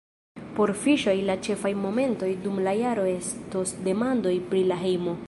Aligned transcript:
Por 0.59 0.71
Fiŝoj 0.83 1.13
la 1.27 1.35
ĉefaj 1.47 1.73
momentoj 1.83 2.31
dum 2.47 2.59
la 2.69 2.75
jaro 2.81 3.07
estos 3.13 3.75
demandoj 3.89 4.37
pri 4.49 4.69
la 4.73 4.81
hejmo. 4.87 5.19